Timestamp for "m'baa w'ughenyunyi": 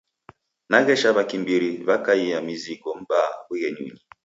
2.99-3.97